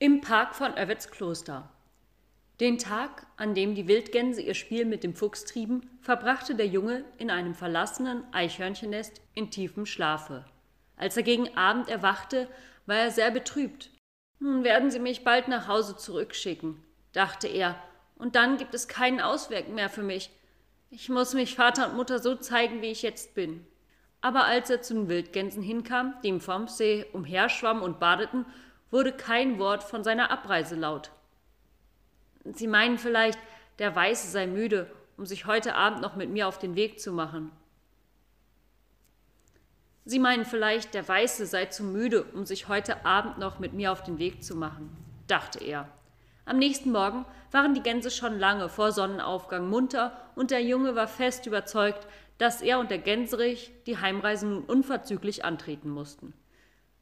Im 0.00 0.20
Park 0.20 0.54
von 0.54 0.78
Övets 0.78 1.10
Kloster. 1.10 1.68
Den 2.60 2.78
Tag, 2.78 3.26
an 3.36 3.56
dem 3.56 3.74
die 3.74 3.88
Wildgänse 3.88 4.40
ihr 4.40 4.54
Spiel 4.54 4.84
mit 4.84 5.02
dem 5.02 5.12
Fuchs 5.12 5.44
trieben, 5.44 5.90
verbrachte 6.02 6.54
der 6.54 6.68
Junge 6.68 7.04
in 7.16 7.32
einem 7.32 7.52
verlassenen 7.52 8.22
Eichhörnchennest 8.32 9.20
in 9.34 9.50
tiefem 9.50 9.86
Schlafe. 9.86 10.44
Als 10.96 11.16
er 11.16 11.24
gegen 11.24 11.56
Abend 11.56 11.88
erwachte, 11.88 12.46
war 12.86 12.94
er 12.94 13.10
sehr 13.10 13.32
betrübt. 13.32 13.90
Nun 14.38 14.62
werden 14.62 14.92
sie 14.92 15.00
mich 15.00 15.24
bald 15.24 15.48
nach 15.48 15.66
Hause 15.66 15.96
zurückschicken, 15.96 16.80
dachte 17.12 17.48
er, 17.48 17.74
und 18.14 18.36
dann 18.36 18.56
gibt 18.56 18.74
es 18.74 18.86
keinen 18.86 19.20
Ausweg 19.20 19.68
mehr 19.68 19.88
für 19.88 20.04
mich. 20.04 20.30
Ich 20.90 21.08
muss 21.08 21.34
mich 21.34 21.56
Vater 21.56 21.90
und 21.90 21.96
Mutter 21.96 22.20
so 22.20 22.36
zeigen, 22.36 22.82
wie 22.82 22.92
ich 22.92 23.02
jetzt 23.02 23.34
bin. 23.34 23.66
Aber 24.20 24.44
als 24.44 24.70
er 24.70 24.80
zu 24.80 24.94
den 24.94 25.08
Wildgänsen 25.08 25.62
hinkam, 25.64 26.14
die 26.22 26.28
im 26.28 26.40
Fombsee 26.40 27.04
umherschwammen 27.12 27.82
und 27.82 27.98
badeten, 27.98 28.46
wurde 28.90 29.12
kein 29.12 29.58
Wort 29.58 29.82
von 29.82 30.04
seiner 30.04 30.30
Abreise 30.30 30.76
laut. 30.76 31.10
Sie 32.44 32.66
meinen 32.66 32.98
vielleicht, 32.98 33.38
der 33.78 33.94
Weiße 33.94 34.28
sei 34.28 34.46
müde, 34.46 34.90
um 35.16 35.26
sich 35.26 35.46
heute 35.46 35.74
Abend 35.74 36.00
noch 36.00 36.16
mit 36.16 36.30
mir 36.30 36.48
auf 36.48 36.58
den 36.58 36.74
Weg 36.74 37.00
zu 37.00 37.12
machen. 37.12 37.50
Sie 40.04 40.18
meinen 40.18 40.46
vielleicht, 40.46 40.94
der 40.94 41.06
Weiße 41.06 41.44
sei 41.44 41.66
zu 41.66 41.84
müde, 41.84 42.22
um 42.32 42.46
sich 42.46 42.68
heute 42.68 43.04
Abend 43.04 43.36
noch 43.36 43.58
mit 43.58 43.74
mir 43.74 43.92
auf 43.92 44.02
den 44.02 44.18
Weg 44.18 44.42
zu 44.42 44.56
machen, 44.56 44.96
dachte 45.26 45.62
er. 45.62 45.86
Am 46.46 46.56
nächsten 46.56 46.92
Morgen 46.92 47.26
waren 47.50 47.74
die 47.74 47.82
Gänse 47.82 48.10
schon 48.10 48.38
lange 48.38 48.70
vor 48.70 48.92
Sonnenaufgang 48.92 49.68
munter 49.68 50.16
und 50.34 50.50
der 50.50 50.62
Junge 50.62 50.94
war 50.96 51.08
fest 51.08 51.44
überzeugt, 51.44 52.06
dass 52.38 52.62
er 52.62 52.78
und 52.78 52.90
der 52.90 52.98
Gänserich 52.98 53.70
die 53.86 53.98
Heimreise 53.98 54.46
nun 54.46 54.64
unverzüglich 54.64 55.44
antreten 55.44 55.90
mussten. 55.90 56.32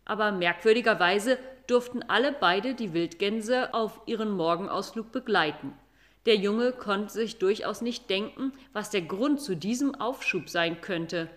Aber 0.04 0.32
merkwürdigerweise 0.32 1.38
durften 1.66 2.02
alle 2.02 2.32
beide 2.32 2.74
die 2.74 2.92
Wildgänse 2.92 3.74
auf 3.74 4.00
ihren 4.06 4.30
Morgenausflug 4.30 5.12
begleiten. 5.12 5.72
Der 6.26 6.36
Junge 6.36 6.72
konnte 6.72 7.12
sich 7.12 7.38
durchaus 7.38 7.80
nicht 7.80 8.10
denken, 8.10 8.52
was 8.72 8.90
der 8.90 9.02
Grund 9.02 9.40
zu 9.40 9.54
diesem 9.54 9.94
Aufschub 9.94 10.48
sein 10.48 10.80
könnte. 10.80 11.30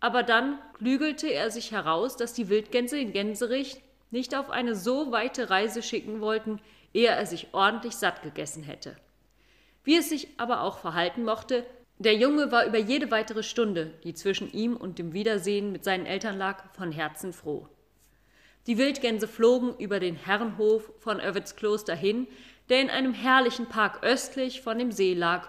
Aber 0.00 0.22
dann 0.22 0.58
klügelte 0.74 1.28
er 1.28 1.50
sich 1.50 1.72
heraus, 1.72 2.16
dass 2.16 2.32
die 2.32 2.48
Wildgänse 2.48 2.96
den 2.96 3.12
Gänserich 3.12 3.80
nicht 4.10 4.34
auf 4.34 4.50
eine 4.50 4.74
so 4.74 5.12
weite 5.12 5.50
Reise 5.50 5.82
schicken 5.82 6.20
wollten, 6.20 6.60
ehe 6.92 7.08
er 7.08 7.26
sich 7.26 7.48
ordentlich 7.52 7.96
satt 7.96 8.22
gegessen 8.22 8.62
hätte. 8.62 8.96
Wie 9.84 9.96
es 9.96 10.08
sich 10.08 10.28
aber 10.38 10.62
auch 10.62 10.78
verhalten 10.78 11.24
mochte, 11.24 11.64
der 11.98 12.14
Junge 12.14 12.50
war 12.52 12.66
über 12.66 12.78
jede 12.78 13.10
weitere 13.10 13.42
Stunde, 13.42 13.94
die 14.04 14.12
zwischen 14.12 14.52
ihm 14.52 14.76
und 14.76 14.98
dem 14.98 15.12
Wiedersehen 15.12 15.72
mit 15.72 15.84
seinen 15.84 16.04
Eltern 16.04 16.36
lag, 16.36 16.64
von 16.74 16.92
Herzen 16.92 17.32
froh. 17.32 17.68
Die 18.66 18.78
Wildgänse 18.78 19.28
flogen 19.28 19.74
über 19.78 20.00
den 20.00 20.16
Herrenhof 20.16 20.90
von 20.98 21.20
Kloster 21.56 21.94
hin, 21.94 22.26
der 22.68 22.80
in 22.80 22.90
einem 22.90 23.14
herrlichen 23.14 23.66
Park 23.66 24.02
östlich 24.02 24.60
von 24.60 24.78
dem 24.78 24.90
See 24.90 25.14
lag 25.14 25.48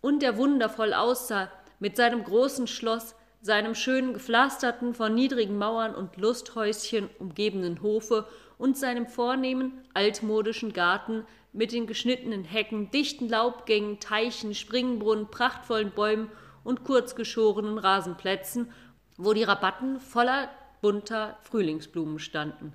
und 0.00 0.22
der 0.22 0.36
wundervoll 0.36 0.92
aussah, 0.92 1.50
mit 1.78 1.96
seinem 1.96 2.22
großen 2.22 2.66
Schloss, 2.66 3.14
seinem 3.40 3.74
schönen 3.74 4.12
gepflasterten, 4.12 4.92
von 4.92 5.14
niedrigen 5.14 5.56
Mauern 5.56 5.94
und 5.94 6.18
Lusthäuschen 6.18 7.08
umgebenen 7.18 7.80
Hofe 7.82 8.26
und 8.58 8.76
seinem 8.76 9.06
vornehmen, 9.06 9.82
altmodischen 9.94 10.74
Garten 10.74 11.24
mit 11.54 11.72
den 11.72 11.86
geschnittenen 11.86 12.44
Hecken, 12.44 12.90
dichten 12.90 13.28
Laubgängen, 13.28 13.98
Teichen, 13.98 14.54
Springbrunnen, 14.54 15.28
prachtvollen 15.30 15.90
Bäumen 15.92 16.30
und 16.62 16.84
kurzgeschorenen 16.84 17.78
Rasenplätzen, 17.78 18.70
wo 19.16 19.32
die 19.32 19.44
Rabatten 19.44 19.98
voller 19.98 20.50
bunter 20.80 21.38
Frühlingsblumen 21.42 22.18
standen. 22.18 22.72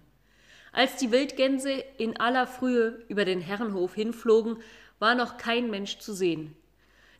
Als 0.72 0.98
die 0.98 1.12
Wildgänse 1.12 1.72
in 1.98 2.20
aller 2.20 2.48
Frühe 2.48 3.04
über 3.08 3.26
den 3.26 3.42
Herrenhof 3.42 3.96
hinflogen, 3.96 4.58
war 5.00 5.16
noch 5.16 5.38
kein 5.38 5.70
Mensch 5.70 6.00
zu 6.00 6.14
sehen. 6.14 6.56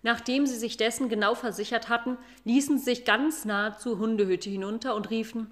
Nachdem 0.04 0.46
sie 0.46 0.58
sich 0.58 0.78
dessen 0.78 1.10
genau 1.10 1.36
versichert 1.36 1.90
hatten, 1.90 2.18
ließen 2.44 2.78
sie 2.78 2.84
sich 2.86 3.06
ganz 3.06 3.46
nah 3.46 3.78
zur 3.78 3.98
Hundehütte 3.98 4.50
hinunter 4.50 4.96
und 4.96 5.10
riefen 5.10 5.52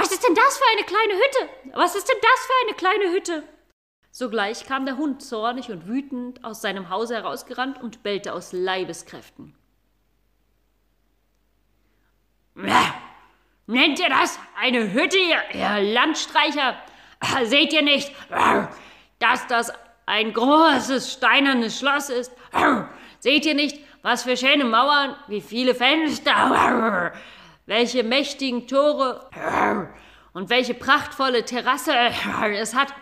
was 0.00 0.10
ist 0.12 0.26
denn 0.26 0.34
das 0.34 0.56
für 0.56 0.64
eine 0.72 0.84
kleine 0.84 1.12
Hütte? 1.12 1.76
Was 1.76 1.94
ist 1.94 2.08
denn 2.08 2.16
das 2.22 2.46
für 2.46 2.66
eine 2.66 2.74
kleine 2.74 3.14
Hütte? 3.14 3.42
Sogleich 4.10 4.64
kam 4.64 4.86
der 4.86 4.96
Hund 4.96 5.22
zornig 5.22 5.70
und 5.70 5.86
wütend 5.86 6.42
aus 6.42 6.62
seinem 6.62 6.88
Hause 6.88 7.16
herausgerannt 7.16 7.80
und 7.82 8.02
bellte 8.02 8.32
aus 8.32 8.52
Leibeskräften. 8.52 9.54
Nennt 13.70 14.00
ihr 14.00 14.08
das 14.08 14.36
eine 14.60 14.92
Hütte, 14.92 15.16
ihr 15.16 15.92
Landstreicher? 15.92 16.74
Seht 17.44 17.72
ihr 17.72 17.82
nicht, 17.82 18.12
dass 19.20 19.46
das 19.46 19.72
ein 20.06 20.32
großes 20.32 21.12
steinernes 21.12 21.78
Schloss 21.78 22.10
ist? 22.10 22.32
Seht 23.20 23.46
ihr 23.46 23.54
nicht, 23.54 23.78
was 24.02 24.24
für 24.24 24.36
schöne 24.36 24.64
Mauern, 24.64 25.14
wie 25.28 25.40
viele 25.40 25.76
Fenster? 25.76 27.12
welche 27.66 28.02
mächtigen 28.02 28.66
Tore 28.66 29.30
und 30.32 30.50
welche 30.50 30.74
prachtvolle 30.74 31.44
Terrasse 31.44 31.92
es 32.52 32.74
hat. 32.74 32.92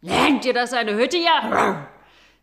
Nennt 0.00 0.44
ihr 0.44 0.54
das 0.54 0.72
eine 0.72 0.96
Hütte, 0.96 1.18
ja? 1.18 1.86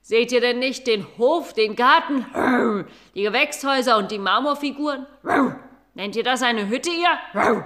Seht 0.02 0.32
ihr 0.32 0.42
denn 0.42 0.60
nicht 0.60 0.88
den 0.88 1.06
Hof, 1.18 1.54
den 1.54 1.76
Garten, 1.76 2.26
die 3.16 3.24
Gewächshäuser 3.24 3.98
und 3.98 4.12
die 4.12 4.20
Marmorfiguren? 4.20 5.06
Nennt 5.94 6.16
ihr 6.16 6.24
das 6.24 6.44
eine 6.44 6.70
Hütte, 6.70 6.92
ja? 6.92 7.66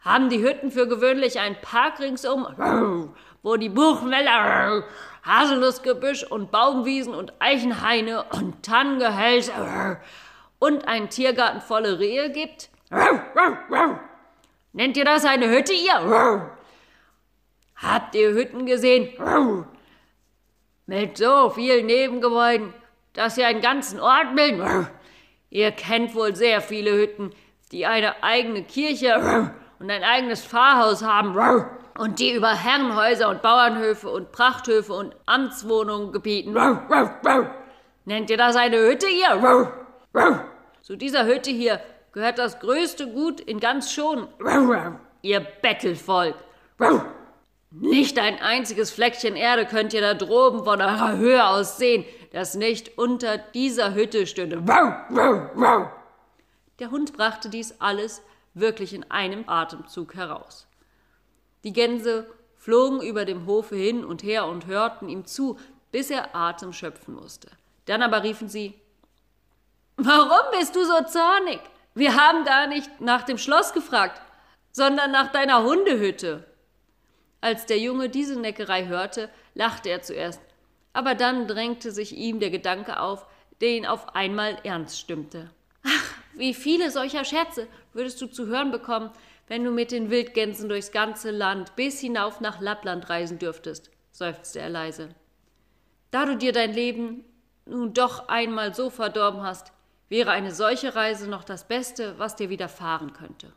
Haben 0.00 0.28
die 0.30 0.42
Hütten 0.42 0.70
für 0.70 0.88
gewöhnlich 0.88 1.38
einen 1.38 1.56
Park 1.60 2.00
ringsum, 2.00 2.46
wo 3.42 3.56
die 3.56 3.68
Buchenwälder, 3.68 4.84
Haselnussgebüsch 5.24 6.24
und 6.24 6.50
Baumwiesen 6.50 7.14
und 7.14 7.32
Eichenhaine 7.40 8.24
und 8.32 8.62
Tannengehölze 8.64 9.98
und 10.58 10.88
einen 10.88 11.10
Tiergarten 11.10 11.60
volle 11.60 11.98
Rehe 11.98 12.30
gibt? 12.30 12.70
Nennt 14.72 14.96
ihr 14.96 15.04
das 15.04 15.24
eine 15.24 15.48
Hütte, 15.50 15.72
ihr? 15.74 16.50
Habt 17.76 18.14
ihr 18.14 18.32
Hütten 18.32 18.66
gesehen? 18.66 19.10
Mit 20.88 21.18
so 21.18 21.50
vielen 21.50 21.84
Nebengebäuden, 21.84 22.72
dass 23.12 23.34
sie 23.34 23.44
einen 23.44 23.60
ganzen 23.60 24.00
Ort 24.00 24.34
bilden? 24.34 24.88
Ihr 25.50 25.70
kennt 25.70 26.14
wohl 26.14 26.34
sehr 26.34 26.62
viele 26.62 26.96
Hütten, 26.96 27.34
die 27.72 27.84
eine 27.84 28.22
eigene 28.22 28.62
Kirche 28.62 29.52
und 29.78 29.90
ein 29.90 30.02
eigenes 30.02 30.42
Pfarrhaus 30.42 31.04
haben 31.04 31.38
und 31.98 32.18
die 32.20 32.32
über 32.32 32.54
Herrenhäuser 32.54 33.28
und 33.28 33.42
Bauernhöfe 33.42 34.08
und 34.08 34.32
Prachthöfe 34.32 34.94
und 34.94 35.14
Amtswohnungen 35.26 36.10
gebieten. 36.10 36.54
Nennt 38.06 38.30
ihr 38.30 38.38
das 38.38 38.56
eine 38.56 38.78
Hütte, 38.78 39.08
ihr? 39.08 39.70
Zu 40.80 40.96
dieser 40.96 41.26
Hütte 41.26 41.50
hier 41.50 41.80
gehört 42.12 42.38
das 42.38 42.60
größte 42.60 43.08
Gut 43.12 43.40
in 43.40 43.60
ganz 43.60 43.92
Schon. 43.92 44.26
Ihr 45.20 45.40
Bettelvolk. 45.40 46.36
Nicht 47.70 48.18
ein 48.18 48.40
einziges 48.40 48.90
Fleckchen 48.90 49.36
Erde 49.36 49.66
könnt 49.66 49.92
ihr 49.92 50.00
da 50.00 50.14
droben 50.14 50.64
von 50.64 50.80
eurer 50.80 51.16
Höhe 51.16 51.46
aus 51.46 51.76
sehen, 51.76 52.04
das 52.32 52.54
nicht 52.54 52.96
unter 52.96 53.36
dieser 53.38 53.94
Hütte 53.94 54.26
stünde. 54.26 54.62
Der 56.78 56.90
Hund 56.90 57.12
brachte 57.12 57.50
dies 57.50 57.74
alles 57.80 58.22
wirklich 58.54 58.94
in 58.94 59.10
einem 59.10 59.48
Atemzug 59.48 60.14
heraus. 60.14 60.66
Die 61.64 61.72
Gänse 61.72 62.26
flogen 62.56 63.02
über 63.02 63.24
dem 63.24 63.46
Hofe 63.46 63.76
hin 63.76 64.04
und 64.04 64.22
her 64.22 64.46
und 64.46 64.66
hörten 64.66 65.08
ihm 65.08 65.26
zu, 65.26 65.58
bis 65.92 66.10
er 66.10 66.34
Atem 66.34 66.72
schöpfen 66.72 67.14
musste. 67.14 67.50
Dann 67.84 68.02
aber 68.02 68.22
riefen 68.22 68.48
sie 68.48 68.74
Warum 69.96 70.52
bist 70.56 70.76
du 70.76 70.84
so 70.84 71.02
zornig? 71.04 71.58
Wir 71.94 72.14
haben 72.14 72.44
gar 72.44 72.68
nicht 72.68 73.00
nach 73.00 73.24
dem 73.24 73.36
Schloss 73.36 73.72
gefragt, 73.72 74.22
sondern 74.70 75.10
nach 75.10 75.32
deiner 75.32 75.64
Hundehütte. 75.64 76.44
Als 77.40 77.66
der 77.66 77.78
Junge 77.78 78.08
diese 78.08 78.38
Neckerei 78.38 78.86
hörte, 78.86 79.30
lachte 79.54 79.88
er 79.88 80.02
zuerst, 80.02 80.40
aber 80.92 81.14
dann 81.14 81.46
drängte 81.46 81.92
sich 81.92 82.16
ihm 82.16 82.40
der 82.40 82.50
Gedanke 82.50 83.00
auf, 83.00 83.26
der 83.60 83.70
ihn 83.70 83.86
auf 83.86 84.14
einmal 84.14 84.58
ernst 84.64 84.98
stimmte. 84.98 85.50
Ach, 85.84 86.14
wie 86.34 86.54
viele 86.54 86.90
solcher 86.90 87.24
Scherze 87.24 87.68
würdest 87.92 88.20
du 88.20 88.26
zu 88.26 88.46
hören 88.46 88.70
bekommen, 88.70 89.10
wenn 89.46 89.64
du 89.64 89.70
mit 89.70 89.92
den 89.92 90.10
Wildgänsen 90.10 90.68
durchs 90.68 90.92
ganze 90.92 91.30
Land 91.30 91.74
bis 91.76 92.00
hinauf 92.00 92.40
nach 92.40 92.60
Lappland 92.60 93.08
reisen 93.08 93.38
dürftest, 93.38 93.90
seufzte 94.12 94.60
er 94.60 94.68
leise. 94.68 95.08
Da 96.10 96.26
du 96.26 96.36
dir 96.36 96.52
dein 96.52 96.72
Leben 96.72 97.24
nun 97.66 97.94
doch 97.94 98.28
einmal 98.28 98.74
so 98.74 98.90
verdorben 98.90 99.42
hast, 99.42 99.72
wäre 100.08 100.30
eine 100.30 100.52
solche 100.52 100.94
Reise 100.94 101.28
noch 101.28 101.44
das 101.44 101.68
Beste, 101.68 102.18
was 102.18 102.36
dir 102.36 102.50
widerfahren 102.50 103.12
könnte. 103.12 103.52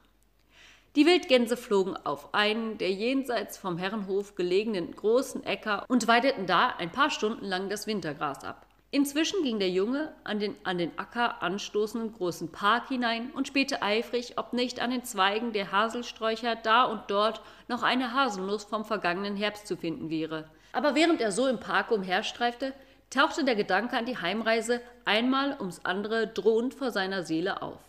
Die 0.98 1.06
Wildgänse 1.06 1.56
flogen 1.56 1.96
auf 1.96 2.34
einen 2.34 2.78
der 2.78 2.92
jenseits 2.92 3.58
vom 3.58 3.78
Herrenhof 3.78 4.36
gelegenen 4.36 4.94
großen 4.94 5.42
Äcker 5.46 5.86
und 5.88 6.06
weideten 6.10 6.48
da 6.48 6.68
ein 6.68 6.92
paar 6.92 7.10
Stunden 7.10 7.46
lang 7.46 7.70
das 7.70 7.88
Wintergras 7.88 8.44
ab. 8.44 8.66
Inzwischen 8.94 9.42
ging 9.42 9.58
der 9.58 9.70
Junge 9.70 10.12
an 10.26 10.40
den 10.40 10.58
an 10.66 10.78
den 10.78 10.92
Acker 11.00 11.42
anstoßenden 11.42 12.12
großen 12.12 12.52
Park 12.52 12.90
hinein 12.90 13.32
und 13.32 13.48
spähte 13.48 13.82
eifrig, 13.82 14.34
ob 14.38 14.52
nicht 14.52 14.82
an 14.82 14.92
den 14.92 15.06
Zweigen 15.06 15.54
der 15.54 15.72
Haselsträucher 15.72 16.58
da 16.58 16.84
und 16.84 17.04
dort 17.08 17.42
noch 17.70 17.84
eine 17.84 18.14
Haselnuss 18.14 18.66
vom 18.66 18.84
vergangenen 18.84 19.38
Herbst 19.38 19.68
zu 19.68 19.78
finden 19.78 20.10
wäre. 20.10 20.50
Aber 20.74 20.94
während 20.94 21.22
er 21.22 21.32
so 21.32 21.48
im 21.48 21.62
Park 21.62 21.92
umherstreifte, 21.92 22.74
tauchte 23.10 23.46
der 23.46 23.56
Gedanke 23.56 23.96
an 23.98 24.06
die 24.06 24.18
Heimreise 24.18 24.82
einmal 25.06 25.56
ums 25.58 25.86
andere 25.86 26.28
drohend 26.28 26.74
vor 26.74 26.92
seiner 26.92 27.24
Seele 27.24 27.62
auf. 27.62 27.80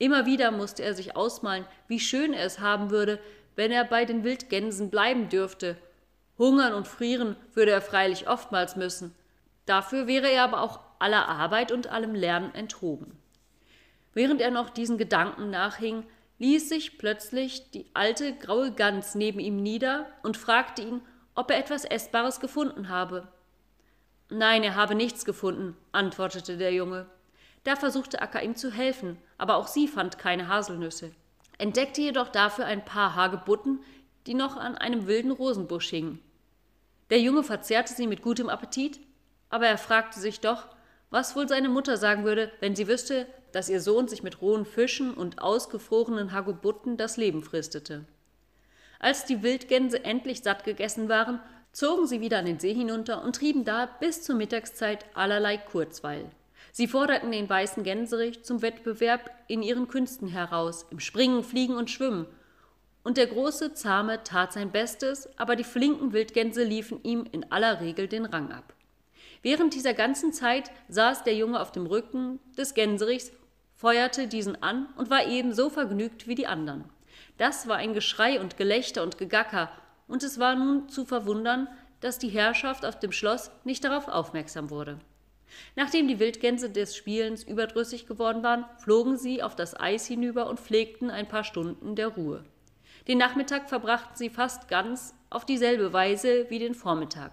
Immer 0.00 0.26
wieder 0.26 0.50
musste 0.50 0.82
er 0.82 0.94
sich 0.94 1.14
ausmalen, 1.14 1.64
wie 1.86 2.00
schön 2.00 2.32
er 2.32 2.44
es 2.44 2.58
haben 2.58 2.90
würde, 2.90 3.20
wenn 3.54 3.70
er 3.70 3.84
bei 3.84 4.04
den 4.04 4.24
Wildgänsen 4.24 4.90
bleiben 4.90 5.28
dürfte. 5.28 5.76
Hungern 6.38 6.74
und 6.74 6.88
frieren 6.88 7.36
würde 7.54 7.70
er 7.70 7.82
freilich 7.82 8.28
oftmals 8.28 8.74
müssen, 8.74 9.14
Dafür 9.70 10.08
wäre 10.08 10.28
er 10.28 10.42
aber 10.42 10.62
auch 10.62 10.80
aller 10.98 11.28
Arbeit 11.28 11.70
und 11.70 11.86
allem 11.86 12.12
Lernen 12.12 12.52
enthoben. 12.56 13.16
Während 14.14 14.40
er 14.40 14.50
noch 14.50 14.68
diesen 14.68 14.98
Gedanken 14.98 15.48
nachhing, 15.48 16.04
ließ 16.38 16.68
sich 16.68 16.98
plötzlich 16.98 17.70
die 17.70 17.86
alte 17.94 18.34
graue 18.34 18.72
Gans 18.72 19.14
neben 19.14 19.38
ihm 19.38 19.62
nieder 19.62 20.06
und 20.24 20.36
fragte 20.36 20.82
ihn, 20.82 21.02
ob 21.36 21.52
er 21.52 21.58
etwas 21.58 21.84
Essbares 21.84 22.40
gefunden 22.40 22.88
habe. 22.88 23.28
Nein, 24.28 24.64
er 24.64 24.74
habe 24.74 24.96
nichts 24.96 25.24
gefunden, 25.24 25.76
antwortete 25.92 26.56
der 26.56 26.72
Junge. 26.72 27.06
Da 27.64 27.76
versuchte 27.76 28.22
Akka 28.22 28.40
ihm 28.40 28.56
zu 28.56 28.70
helfen, 28.70 29.18
aber 29.38 29.56
auch 29.56 29.66
sie 29.66 29.86
fand 29.86 30.18
keine 30.18 30.48
Haselnüsse, 30.48 31.12
entdeckte 31.58 32.00
jedoch 32.00 32.28
dafür 32.28 32.64
ein 32.64 32.84
paar 32.84 33.14
Hagebutten, 33.14 33.80
die 34.26 34.34
noch 34.34 34.56
an 34.56 34.76
einem 34.76 35.06
wilden 35.06 35.30
Rosenbusch 35.30 35.88
hingen. 35.90 36.20
Der 37.10 37.20
Junge 37.20 37.42
verzehrte 37.42 37.92
sie 37.92 38.06
mit 38.06 38.22
gutem 38.22 38.48
Appetit, 38.48 39.00
aber 39.50 39.66
er 39.66 39.78
fragte 39.78 40.20
sich 40.20 40.40
doch, 40.40 40.68
was 41.10 41.34
wohl 41.34 41.48
seine 41.48 41.68
Mutter 41.68 41.96
sagen 41.96 42.24
würde, 42.24 42.52
wenn 42.60 42.76
sie 42.76 42.88
wüsste, 42.88 43.26
dass 43.52 43.68
ihr 43.68 43.80
Sohn 43.80 44.06
sich 44.06 44.22
mit 44.22 44.40
rohen 44.40 44.64
Fischen 44.64 45.12
und 45.12 45.42
ausgefrorenen 45.42 46.32
Hagebutten 46.32 46.96
das 46.96 47.16
Leben 47.16 47.42
fristete. 47.42 48.04
Als 49.00 49.24
die 49.24 49.42
Wildgänse 49.42 50.04
endlich 50.04 50.42
satt 50.42 50.62
gegessen 50.62 51.08
waren, 51.08 51.40
zogen 51.72 52.06
sie 52.06 52.20
wieder 52.20 52.38
an 52.38 52.46
den 52.46 52.60
See 52.60 52.74
hinunter 52.74 53.24
und 53.24 53.36
trieben 53.36 53.64
da 53.64 53.86
bis 53.86 54.22
zur 54.22 54.36
Mittagszeit 54.36 55.04
allerlei 55.14 55.56
Kurzweil. 55.56 56.30
Sie 56.72 56.86
forderten 56.86 57.32
den 57.32 57.48
weißen 57.48 57.82
Gänserich 57.82 58.42
zum 58.42 58.62
Wettbewerb 58.62 59.30
in 59.48 59.62
ihren 59.62 59.88
Künsten 59.88 60.28
heraus, 60.28 60.86
im 60.90 61.00
Springen, 61.00 61.42
Fliegen 61.42 61.74
und 61.74 61.90
Schwimmen. 61.90 62.26
Und 63.02 63.16
der 63.16 63.26
große 63.26 63.74
Zahme 63.74 64.22
tat 64.22 64.52
sein 64.52 64.70
Bestes, 64.70 65.28
aber 65.38 65.56
die 65.56 65.64
flinken 65.64 66.12
Wildgänse 66.12 66.62
liefen 66.62 67.00
ihm 67.02 67.26
in 67.32 67.50
aller 67.50 67.80
Regel 67.80 68.08
den 68.08 68.26
Rang 68.26 68.52
ab. 68.52 68.74
Während 69.42 69.74
dieser 69.74 69.94
ganzen 69.94 70.32
Zeit 70.32 70.70
saß 70.88 71.24
der 71.24 71.34
Junge 71.34 71.60
auf 71.60 71.72
dem 71.72 71.86
Rücken 71.86 72.38
des 72.58 72.74
Gänserichs, 72.74 73.32
feuerte 73.74 74.28
diesen 74.28 74.62
an 74.62 74.86
und 74.96 75.08
war 75.08 75.26
ebenso 75.26 75.70
vergnügt 75.70 76.28
wie 76.28 76.34
die 76.34 76.46
anderen. 76.46 76.84
Das 77.38 77.66
war 77.66 77.76
ein 77.76 77.94
Geschrei 77.94 78.38
und 78.38 78.58
Gelächter 78.58 79.02
und 79.02 79.16
Gegacker, 79.16 79.70
und 80.06 80.22
es 80.22 80.38
war 80.38 80.54
nun 80.54 80.88
zu 80.90 81.06
verwundern, 81.06 81.68
dass 82.00 82.18
die 82.18 82.28
Herrschaft 82.28 82.84
auf 82.84 82.98
dem 82.98 83.12
Schloss 83.12 83.50
nicht 83.64 83.84
darauf 83.84 84.08
aufmerksam 84.08 84.68
wurde. 84.68 84.98
Nachdem 85.76 86.08
die 86.08 86.18
Wildgänse 86.18 86.70
des 86.70 86.96
Spielens 86.96 87.42
überdrüssig 87.42 88.06
geworden 88.06 88.42
waren, 88.42 88.64
flogen 88.78 89.16
sie 89.16 89.42
auf 89.42 89.56
das 89.56 89.78
Eis 89.78 90.06
hinüber 90.06 90.48
und 90.48 90.60
pflegten 90.60 91.10
ein 91.10 91.28
paar 91.28 91.44
Stunden 91.44 91.96
der 91.96 92.08
Ruhe. 92.08 92.44
Den 93.08 93.18
Nachmittag 93.18 93.68
verbrachten 93.68 94.16
sie 94.16 94.30
fast 94.30 94.68
ganz 94.68 95.14
auf 95.30 95.44
dieselbe 95.44 95.92
Weise 95.92 96.46
wie 96.50 96.58
den 96.58 96.74
Vormittag. 96.74 97.32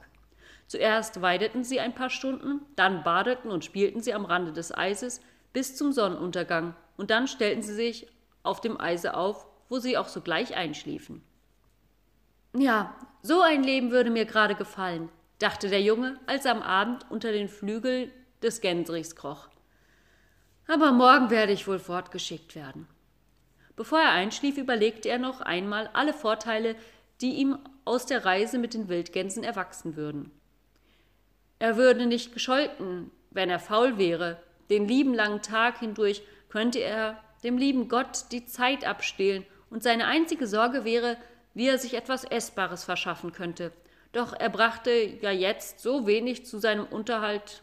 Zuerst 0.68 1.22
weideten 1.22 1.64
sie 1.64 1.80
ein 1.80 1.96
paar 1.96 2.10
Stunden, 2.10 2.62
dann 2.76 3.04
badeten 3.04 3.52
und 3.52 3.64
spielten 3.64 4.02
sie 4.02 4.14
am 4.14 4.26
Rande 4.26 4.52
des 4.52 4.76
Eises 4.76 5.22
bis 5.54 5.76
zum 5.76 5.92
Sonnenuntergang, 5.92 6.76
und 6.98 7.12
dann 7.12 7.28
stellten 7.28 7.62
sie 7.62 7.74
sich 7.74 8.08
auf 8.44 8.60
dem 8.60 8.80
Eise 8.80 9.16
auf, 9.16 9.46
wo 9.70 9.80
sie 9.80 9.98
auch 9.98 10.08
sogleich 10.08 10.56
einschliefen. 10.56 11.24
Ja, 12.56 12.96
so 13.22 13.42
ein 13.42 13.64
Leben 13.64 13.92
würde 13.92 14.10
mir 14.10 14.26
gerade 14.26 14.56
gefallen, 14.56 15.10
dachte 15.40 15.70
der 15.70 15.82
Junge, 15.82 16.20
als 16.26 16.46
er 16.46 16.52
am 16.52 16.62
Abend 16.62 17.06
unter 17.10 17.32
den 17.32 17.50
Flügel 17.50 18.12
des 18.42 18.62
Gänserichs 18.62 19.16
kroch. 19.16 19.50
Aber 20.68 20.92
morgen 20.92 21.30
werde 21.30 21.54
ich 21.54 21.68
wohl 21.68 21.80
fortgeschickt 21.80 22.56
werden. 22.56 22.88
Bevor 23.76 24.00
er 24.00 24.12
einschlief, 24.12 24.58
überlegte 24.58 25.10
er 25.10 25.20
noch 25.20 25.40
einmal 25.42 25.90
alle 25.94 26.14
Vorteile, 26.14 26.76
die 27.22 27.36
ihm 27.36 27.58
aus 27.86 28.06
der 28.06 28.26
Reise 28.26 28.58
mit 28.58 28.74
den 28.74 28.90
Wildgänsen 28.90 29.44
erwachsen 29.44 29.96
würden. 29.96 30.32
Er 31.60 31.78
würde 31.78 32.06
nicht 32.06 32.34
gescholten, 32.34 33.12
wenn 33.32 33.50
er 33.50 33.60
faul 33.60 33.98
wäre. 33.98 34.42
Den 34.70 34.88
lieben 34.88 35.14
langen 35.14 35.42
Tag 35.42 35.80
hindurch 35.80 36.22
könnte 36.50 36.80
er 36.80 37.24
dem 37.44 37.58
lieben 37.58 37.88
Gott 37.88 38.26
die 38.32 38.46
Zeit 38.46 38.86
abstehlen, 38.86 39.46
und 39.70 39.84
seine 39.84 40.08
einzige 40.08 40.48
Sorge 40.48 40.86
wäre, 40.86 41.18
wie 41.54 41.68
er 41.68 41.78
sich 41.78 41.94
etwas 41.94 42.24
Essbares 42.24 42.86
verschaffen 42.86 43.34
könnte. 43.34 43.74
Doch 44.12 44.34
er 44.34 44.50
brachte 44.50 44.92
ja 44.92 45.32
jetzt 45.32 45.80
so 45.80 46.08
wenig 46.08 46.46
zu 46.46 46.60
seinem 46.60 46.86
Unterhalt. 46.86 47.62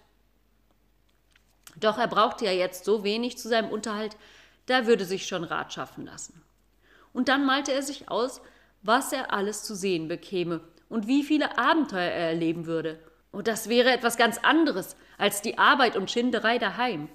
Doch 1.76 1.98
er 1.98 2.08
brauchte 2.08 2.44
ja 2.44 2.52
jetzt 2.52 2.84
so 2.84 3.02
wenig 3.02 3.38
zu 3.38 3.48
seinem 3.48 3.70
Unterhalt, 3.70 4.16
da 4.66 4.86
würde 4.86 5.04
sich 5.04 5.26
schon 5.26 5.44
Rat 5.44 5.72
schaffen 5.72 6.06
lassen. 6.06 6.42
Und 7.12 7.28
dann 7.28 7.44
malte 7.44 7.72
er 7.72 7.82
sich 7.82 8.08
aus, 8.08 8.40
was 8.82 9.12
er 9.12 9.32
alles 9.32 9.62
zu 9.62 9.74
sehen 9.74 10.08
bekäme 10.08 10.60
und 10.88 11.06
wie 11.06 11.24
viele 11.24 11.58
Abenteuer 11.58 12.10
er 12.10 12.28
erleben 12.28 12.66
würde 12.66 12.98
und 13.34 13.40
oh, 13.40 13.42
das 13.42 13.68
wäre 13.68 13.90
etwas 13.90 14.16
ganz 14.16 14.38
anderes 14.38 14.94
als 15.18 15.42
die 15.42 15.58
Arbeit 15.58 15.96
und 15.96 16.08
Schinderei 16.08 16.58
daheim. 16.58 17.08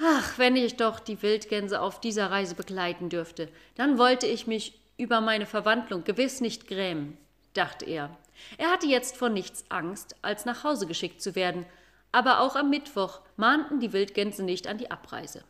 Ach, 0.00 0.38
wenn 0.38 0.54
ich 0.54 0.76
doch 0.76 1.00
die 1.00 1.22
Wildgänse 1.22 1.80
auf 1.80 2.00
dieser 2.00 2.30
Reise 2.30 2.54
begleiten 2.54 3.08
dürfte, 3.08 3.48
dann 3.74 3.98
wollte 3.98 4.28
ich 4.28 4.46
mich 4.46 4.80
über 4.96 5.20
meine 5.20 5.46
Verwandlung 5.46 6.04
gewiss 6.04 6.40
nicht 6.40 6.68
grämen, 6.68 7.18
dachte 7.52 7.84
er. 7.84 8.16
Er 8.58 8.70
hatte 8.70 8.86
jetzt 8.86 9.16
vor 9.16 9.28
nichts 9.28 9.64
Angst, 9.68 10.16
als 10.22 10.44
nach 10.44 10.64
Hause 10.64 10.86
geschickt 10.86 11.22
zu 11.22 11.34
werden, 11.34 11.66
aber 12.12 12.40
auch 12.40 12.56
am 12.56 12.70
Mittwoch 12.70 13.20
mahnten 13.36 13.80
die 13.80 13.92
Wildgänse 13.92 14.42
nicht 14.42 14.66
an 14.66 14.78
die 14.78 14.90
Abreise. 14.90 15.44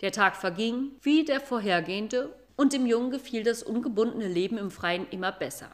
Der 0.00 0.12
Tag 0.12 0.36
verging 0.36 0.92
wie 1.02 1.24
der 1.24 1.40
vorhergehende, 1.40 2.34
und 2.56 2.72
dem 2.72 2.86
Jungen 2.86 3.10
gefiel 3.10 3.42
das 3.42 3.62
ungebundene 3.62 4.28
Leben 4.28 4.58
im 4.58 4.70
Freien 4.70 5.08
immer 5.10 5.32
besser. 5.32 5.70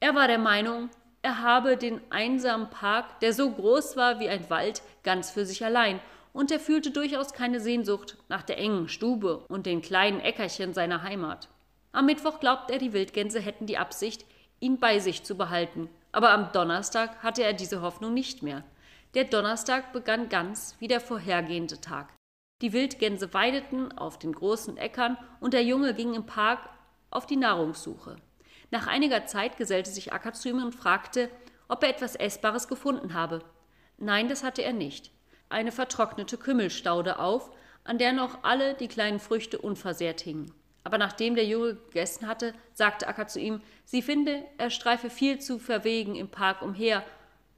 Er 0.00 0.14
war 0.14 0.26
der 0.26 0.38
Meinung, 0.38 0.90
er 1.22 1.42
habe 1.42 1.76
den 1.76 2.00
einsamen 2.10 2.70
Park, 2.70 3.20
der 3.20 3.32
so 3.32 3.50
groß 3.50 3.96
war 3.96 4.18
wie 4.18 4.28
ein 4.28 4.48
Wald, 4.50 4.82
ganz 5.02 5.30
für 5.30 5.44
sich 5.44 5.64
allein, 5.64 6.00
und 6.32 6.50
er 6.50 6.60
fühlte 6.60 6.90
durchaus 6.90 7.34
keine 7.34 7.60
Sehnsucht 7.60 8.16
nach 8.28 8.42
der 8.42 8.58
engen 8.58 8.88
Stube 8.88 9.44
und 9.48 9.66
den 9.66 9.82
kleinen 9.82 10.20
Äckerchen 10.20 10.72
seiner 10.72 11.02
Heimat. 11.02 11.48
Am 11.92 12.06
Mittwoch 12.06 12.40
glaubte 12.40 12.72
er, 12.72 12.78
die 12.78 12.94
Wildgänse 12.94 13.38
hätten 13.38 13.66
die 13.66 13.76
Absicht, 13.76 14.24
ihn 14.62 14.78
bei 14.78 14.98
sich 15.00 15.24
zu 15.24 15.36
behalten, 15.36 15.90
aber 16.12 16.30
am 16.30 16.52
Donnerstag 16.52 17.22
hatte 17.22 17.42
er 17.42 17.52
diese 17.52 17.82
Hoffnung 17.82 18.14
nicht 18.14 18.42
mehr. 18.42 18.62
Der 19.14 19.24
Donnerstag 19.24 19.92
begann 19.92 20.28
ganz 20.28 20.76
wie 20.78 20.88
der 20.88 21.00
vorhergehende 21.00 21.80
Tag. 21.80 22.14
Die 22.62 22.72
Wildgänse 22.72 23.34
weideten 23.34 23.96
auf 23.98 24.18
den 24.18 24.32
großen 24.32 24.76
Äckern 24.76 25.18
und 25.40 25.52
der 25.52 25.64
Junge 25.64 25.94
ging 25.94 26.14
im 26.14 26.24
Park 26.24 26.70
auf 27.10 27.26
die 27.26 27.36
Nahrungssuche. 27.36 28.16
Nach 28.70 28.86
einiger 28.86 29.26
Zeit 29.26 29.58
gesellte 29.58 29.90
sich 29.90 30.12
Acker 30.12 30.32
und 30.64 30.74
fragte, 30.74 31.28
ob 31.68 31.82
er 31.82 31.90
etwas 31.90 32.14
Essbares 32.14 32.68
gefunden 32.68 33.14
habe. 33.14 33.42
Nein, 33.98 34.28
das 34.28 34.44
hatte 34.44 34.62
er 34.62 34.72
nicht. 34.72 35.10
Eine 35.48 35.72
vertrocknete 35.72 36.38
Kümmelstaude 36.38 37.18
auf, 37.18 37.50
an 37.84 37.98
der 37.98 38.12
noch 38.12 38.44
alle 38.44 38.74
die 38.74 38.88
kleinen 38.88 39.18
Früchte 39.18 39.58
unversehrt 39.58 40.20
hingen. 40.20 40.54
Aber 40.84 40.98
nachdem 40.98 41.34
der 41.34 41.46
Junge 41.46 41.76
gegessen 41.76 42.26
hatte, 42.26 42.54
sagte 42.72 43.06
Acker 43.06 43.28
zu 43.28 43.38
ihm, 43.38 43.60
sie 43.84 44.02
finde, 44.02 44.44
er 44.58 44.70
streife 44.70 45.10
viel 45.10 45.38
zu 45.38 45.58
verwegen 45.58 46.16
im 46.16 46.28
Park 46.28 46.62
umher, 46.62 47.04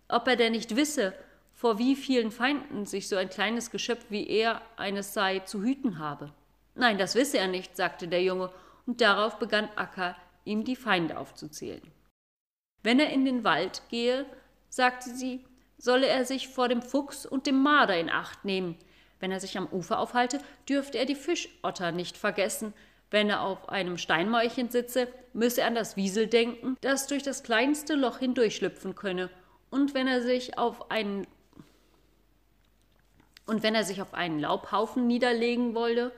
ob 0.08 0.28
er 0.28 0.36
denn 0.36 0.52
nicht 0.52 0.76
wisse, 0.76 1.14
vor 1.52 1.78
wie 1.78 1.96
vielen 1.96 2.30
Feinden 2.30 2.84
sich 2.84 3.08
so 3.08 3.16
ein 3.16 3.30
kleines 3.30 3.70
Geschöpf 3.70 4.04
wie 4.10 4.28
er 4.28 4.60
eines 4.76 5.14
sei 5.14 5.38
zu 5.40 5.62
hüten 5.62 5.98
habe. 5.98 6.32
Nein, 6.74 6.98
das 6.98 7.14
wisse 7.14 7.38
er 7.38 7.48
nicht, 7.48 7.76
sagte 7.76 8.08
der 8.08 8.22
Junge, 8.22 8.50
und 8.86 9.00
darauf 9.00 9.38
begann 9.38 9.68
Acker 9.76 10.16
ihm 10.44 10.64
die 10.64 10.76
Feinde 10.76 11.18
aufzuzählen. 11.18 11.82
Wenn 12.82 13.00
er 13.00 13.10
in 13.10 13.24
den 13.24 13.44
Wald 13.44 13.82
gehe, 13.88 14.26
sagte 14.68 15.10
sie, 15.10 15.44
solle 15.78 16.06
er 16.06 16.24
sich 16.24 16.48
vor 16.48 16.68
dem 16.68 16.82
Fuchs 16.82 17.24
und 17.24 17.46
dem 17.46 17.62
Marder 17.62 17.98
in 17.98 18.10
Acht 18.10 18.44
nehmen. 18.44 18.76
Wenn 19.20 19.32
er 19.32 19.40
sich 19.40 19.56
am 19.56 19.68
Ufer 19.68 19.98
aufhalte, 19.98 20.38
dürfte 20.68 20.98
er 20.98 21.06
die 21.06 21.14
Fischotter 21.14 21.92
nicht 21.92 22.16
vergessen. 22.16 22.74
Wenn 23.14 23.30
er 23.30 23.42
auf 23.42 23.68
einem 23.68 23.96
Steinmäulchen 23.96 24.70
sitze, 24.70 25.06
müsse 25.34 25.60
er 25.60 25.68
an 25.68 25.76
das 25.76 25.94
Wiesel 25.94 26.26
denken, 26.26 26.76
das 26.80 27.06
durch 27.06 27.22
das 27.22 27.44
kleinste 27.44 27.94
Loch 27.94 28.18
hindurchschlüpfen 28.18 28.96
könne. 28.96 29.30
Und 29.70 29.94
wenn 29.94 30.08
er 30.08 30.20
sich 30.20 30.58
auf 30.58 30.90
einen 30.90 31.24
und 33.46 33.62
wenn 33.62 33.76
er 33.76 33.84
sich 33.84 34.02
auf 34.02 34.14
einen 34.14 34.40
Laubhaufen 34.40 35.06
niederlegen 35.06 35.76
wolle, 35.76 36.10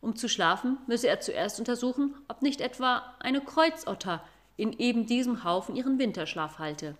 um 0.00 0.16
zu 0.16 0.28
schlafen, 0.28 0.78
müsse 0.88 1.06
er 1.06 1.20
zuerst 1.20 1.60
untersuchen, 1.60 2.16
ob 2.26 2.42
nicht 2.42 2.60
etwa 2.60 3.14
eine 3.20 3.42
Kreuzotter 3.42 4.20
in 4.56 4.72
eben 4.72 5.06
diesem 5.06 5.44
Haufen 5.44 5.76
ihren 5.76 6.00
Winterschlaf 6.00 6.58
halte. 6.58 6.96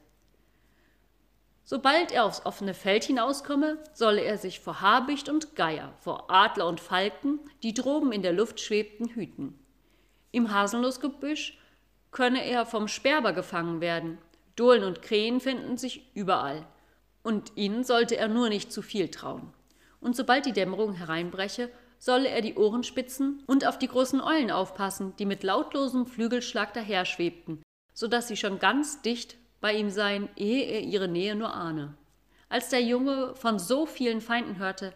Sobald 1.70 2.10
er 2.10 2.24
aufs 2.24 2.44
offene 2.44 2.74
Feld 2.74 3.04
hinauskomme, 3.04 3.78
solle 3.92 4.22
er 4.22 4.38
sich 4.38 4.58
vor 4.58 4.80
Habicht 4.80 5.28
und 5.28 5.54
Geier, 5.54 5.94
vor 6.00 6.28
Adler 6.28 6.66
und 6.66 6.80
Falken, 6.80 7.38
die 7.62 7.74
droben 7.74 8.10
in 8.10 8.22
der 8.22 8.32
Luft 8.32 8.58
schwebten, 8.58 9.06
hüten. 9.10 9.56
Im 10.32 10.52
Haselnussgebüsch 10.52 11.56
könne 12.10 12.44
er 12.44 12.66
vom 12.66 12.88
Sperber 12.88 13.32
gefangen 13.32 13.80
werden. 13.80 14.18
Dohlen 14.56 14.82
und 14.82 15.00
Krähen 15.00 15.38
finden 15.38 15.76
sich 15.76 16.10
überall. 16.12 16.66
Und 17.22 17.52
ihnen 17.54 17.84
sollte 17.84 18.16
er 18.16 18.26
nur 18.26 18.48
nicht 18.48 18.72
zu 18.72 18.82
viel 18.82 19.08
trauen. 19.08 19.54
Und 20.00 20.16
sobald 20.16 20.46
die 20.46 20.52
Dämmerung 20.52 20.94
hereinbreche, 20.94 21.70
solle 22.00 22.30
er 22.30 22.40
die 22.40 22.56
Ohren 22.56 22.82
spitzen 22.82 23.44
und 23.46 23.64
auf 23.64 23.78
die 23.78 23.86
großen 23.86 24.20
Eulen 24.20 24.50
aufpassen, 24.50 25.14
die 25.20 25.24
mit 25.24 25.44
lautlosem 25.44 26.06
Flügelschlag 26.06 26.74
daherschwebten, 26.74 27.62
so 27.94 28.08
dass 28.08 28.26
sie 28.26 28.36
schon 28.36 28.58
ganz 28.58 29.02
dicht 29.02 29.36
bei 29.60 29.74
ihm 29.74 29.90
seien, 29.90 30.28
ehe 30.36 30.64
er 30.64 30.80
ihre 30.80 31.08
Nähe 31.08 31.34
nur 31.34 31.54
ahne. 31.54 31.94
Als 32.48 32.68
der 32.68 32.82
Junge 32.82 33.34
von 33.34 33.58
so 33.58 33.86
vielen 33.86 34.20
Feinden 34.20 34.58
hörte, 34.58 34.92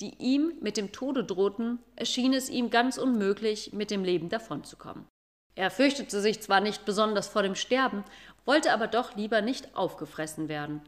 die 0.00 0.14
ihm 0.18 0.54
mit 0.60 0.76
dem 0.76 0.92
Tode 0.92 1.24
drohten, 1.24 1.78
erschien 1.94 2.32
es 2.32 2.50
ihm 2.50 2.70
ganz 2.70 2.98
unmöglich, 2.98 3.72
mit 3.72 3.90
dem 3.90 4.04
Leben 4.04 4.28
davonzukommen. 4.28 5.06
Er 5.54 5.70
fürchtete 5.70 6.20
sich 6.20 6.40
zwar 6.40 6.60
nicht 6.60 6.84
besonders 6.84 7.28
vor 7.28 7.42
dem 7.42 7.54
Sterben, 7.54 8.04
wollte 8.44 8.72
aber 8.72 8.88
doch 8.88 9.16
lieber 9.16 9.40
nicht 9.40 9.74
aufgefressen 9.74 10.48
werden. 10.48 10.82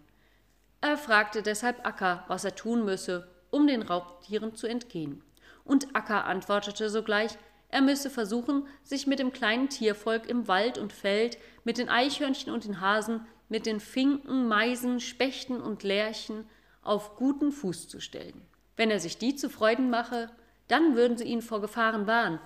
Er 0.81 0.99
fragte 0.99 1.43
deshalb 1.43 1.87
Akka, 1.87 2.25
was 2.29 2.45
er 2.45 2.55
tun 2.55 2.85
müsse, 2.85 3.29
um 3.51 3.67
den 3.67 3.83
Raubtieren 3.83 4.55
zu 4.55 4.67
entgehen 4.67 5.23
und 5.69 5.95
Akka 5.95 6.23
antwortete 6.23 6.89
sogleich, 6.89 7.33
er 7.69 7.83
müsse 7.83 8.11
versuchen, 8.11 8.67
sich 8.83 9.07
mit 9.07 9.19
dem 9.19 9.33
kleinen 9.33 9.69
Tiervolk 9.69 10.29
im 10.29 10.49
Wald 10.49 10.79
und 10.79 10.93
Feld, 10.93 11.39
mit 11.65 11.79
den 11.79 11.89
Eichhörnchen 11.89 12.53
und 12.53 12.65
den 12.65 12.81
Hasen, 12.81 13.27
mit 13.49 13.67
den 13.67 13.81
Finken, 13.81 14.49
Meisen, 14.49 15.01
Spechten 15.01 15.61
und 15.61 15.83
Lerchen 15.83 16.47
auf 16.83 17.17
guten 17.17 17.53
Fuß 17.53 17.89
zu 17.89 18.01
stellen. 18.01 18.41
Wenn 18.77 18.91
er 18.91 19.01
sich 19.01 19.19
die 19.19 19.35
zu 19.35 19.51
Freuden 19.51 19.91
mache, 19.91 20.31
dann 20.69 20.97
würden 20.97 21.19
sie 21.19 21.25
ihn 21.25 21.43
vor 21.43 21.61
Gefahren 21.61 22.07
warnen, 22.07 22.41